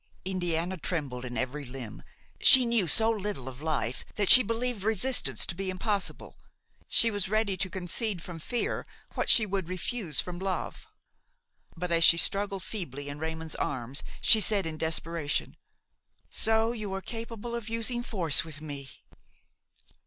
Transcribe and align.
Indiana 0.25 0.77
trembled 0.77 1.23
in 1.25 1.37
every 1.37 1.63
limb. 1.63 2.01
She 2.39 2.65
knew 2.65 2.87
so 2.87 3.11
little 3.11 3.47
of 3.47 3.61
life 3.61 4.03
that 4.15 4.31
she 4.31 4.41
believed 4.41 4.81
resistance 4.81 5.45
to 5.45 5.53
be 5.53 5.69
impossible; 5.69 6.39
she 6.87 7.11
was 7.11 7.29
ready 7.29 7.55
to 7.57 7.69
concede 7.69 8.19
from 8.19 8.39
fear 8.39 8.83
what 9.13 9.29
she 9.29 9.45
would 9.45 9.69
refuse 9.69 10.19
from 10.19 10.39
love; 10.39 10.87
but, 11.77 11.91
as 11.91 12.03
she 12.03 12.17
struggled 12.17 12.63
feebly 12.63 13.09
in 13.09 13.19
Raymon's 13.19 13.53
arms, 13.57 14.01
she 14.21 14.39
said, 14.41 14.65
in 14.65 14.79
desperation: 14.79 15.55
"So 16.31 16.71
you 16.71 16.91
are 16.95 17.01
capable 17.03 17.53
of 17.53 17.69
using 17.69 18.01
force 18.01 18.43
with 18.43 18.59
me?" 18.59 18.89